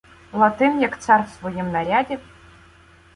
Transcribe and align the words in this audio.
Латин 0.43 0.79
як 0.79 0.97
цар 0.99 1.23
в 1.25 1.29
своїм 1.29 1.71
наряді 1.71 2.17